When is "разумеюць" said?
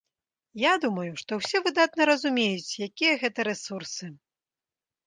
2.13-2.77